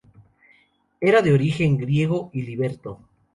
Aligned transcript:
Era 0.99 1.21
de 1.21 1.31
origen 1.31 1.77
griego 1.77 2.31
y 2.33 2.41
liberto. 2.41 2.97